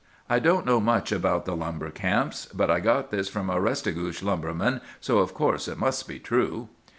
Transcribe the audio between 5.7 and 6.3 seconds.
must be